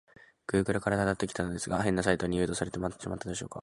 [0.47, 3.59] グーグルから辿ってきたのですが、変なサイトに誘導されてしまったのでしょうか？